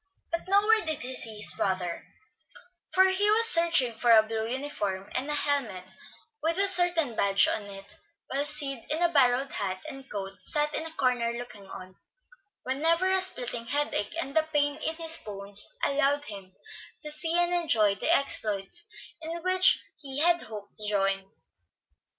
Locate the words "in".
8.89-9.03, 10.73-10.87, 14.77-14.95, 19.21-19.43